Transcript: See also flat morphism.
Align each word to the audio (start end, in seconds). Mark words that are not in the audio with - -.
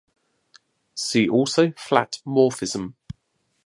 See 0.95 1.29
also 1.29 1.73
flat 1.77 2.23
morphism. 2.25 2.95